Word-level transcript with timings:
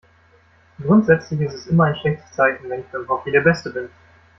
Grundsätzlich 0.81 1.41
ist 1.41 1.53
es 1.53 1.67
immer 1.67 1.83
ein 1.83 1.95
schlechtes 1.95 2.31
Zeichen, 2.31 2.67
wenn 2.71 2.79
ich 2.79 2.87
beim 2.87 3.07
Hockey 3.07 3.31
der 3.31 3.41
Beste 3.41 3.69
bin. 3.69 3.89